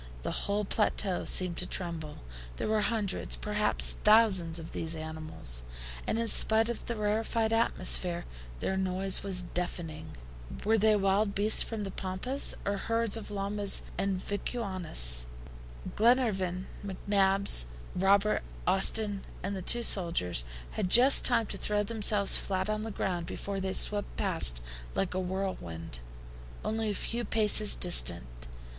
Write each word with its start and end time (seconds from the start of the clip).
The 0.23 0.31
whole 0.49 0.65
plateau 0.65 1.25
seemed 1.25 1.57
to 1.57 1.67
tremble. 1.67 2.23
There 2.57 2.67
were 2.67 2.81
hundreds, 2.81 3.35
perhaps 3.35 3.97
thousands, 4.03 4.57
of 4.57 4.71
these 4.71 4.95
animals, 4.95 5.61
and 6.07 6.17
in 6.17 6.27
spite 6.27 6.69
of 6.69 6.87
the 6.87 6.95
rarefied 6.95 7.53
atmosphere, 7.53 8.25
their 8.61 8.75
noise 8.77 9.21
was 9.21 9.43
deafening. 9.43 10.17
Were 10.65 10.79
they 10.79 10.95
wild 10.95 11.35
beasts 11.35 11.61
from 11.61 11.83
the 11.83 11.91
Pampas, 11.91 12.55
or 12.65 12.77
herds 12.77 13.15
of 13.15 13.29
llamas 13.29 13.83
and 13.95 14.17
vicunas? 14.17 15.27
Glenarvan, 15.95 16.65
McNabbs, 16.83 17.65
Robert, 17.95 18.41
Austin, 18.65 19.23
and 19.43 19.55
the 19.55 19.61
two 19.61 19.83
sailors, 19.83 20.43
had 20.71 20.89
just 20.89 21.23
time 21.25 21.45
to 21.45 21.59
throw 21.59 21.83
themselves 21.83 22.39
flat 22.39 22.71
on 22.71 22.81
the 22.81 22.89
ground 22.89 23.27
before 23.27 23.59
they 23.59 23.73
swept 23.73 24.17
past 24.17 24.63
like 24.95 25.13
a 25.13 25.19
whirlwind, 25.19 25.99
only 26.65 26.89
a 26.89 26.93
few 26.95 27.23
paces 27.23 27.75
distant. 27.75 28.47